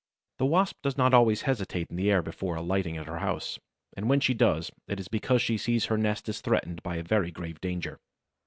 [0.39, 3.59] The Wasp does not always hesitate in the air before alighting at her house,
[3.95, 7.03] and when she does, it is because she sees her nest is threatened by a
[7.03, 7.99] very grave danger.